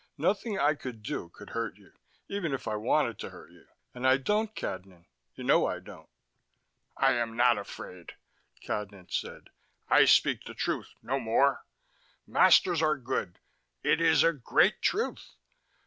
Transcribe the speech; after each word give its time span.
"Nothing 0.17 0.57
I 0.57 0.73
could 0.73 1.03
do 1.03 1.29
could 1.29 1.51
hurt 1.51 1.77
you 1.77 1.89
now 1.89 2.35
even 2.35 2.53
if 2.55 2.67
I 2.67 2.75
wanted 2.75 3.19
to 3.19 3.29
hurt 3.29 3.51
you. 3.51 3.67
And 3.93 4.07
I 4.07 4.17
don't, 4.17 4.55
Cadnan. 4.55 5.05
You 5.35 5.43
know 5.43 5.67
I 5.67 5.77
don't." 5.77 6.09
"I 6.97 7.13
am 7.13 7.37
not 7.37 7.59
afraid," 7.59 8.13
Cadnan 8.63 9.11
said. 9.11 9.51
"I 9.89 10.05
speak 10.05 10.45
the 10.45 10.55
truth, 10.55 10.95
no 11.03 11.19
more. 11.19 11.67
Masters 12.25 12.81
are 12.81 12.97
good: 12.97 13.37
it 13.83 14.01
is 14.01 14.23
a 14.23 14.33
great 14.33 14.81
truth." 14.81 15.35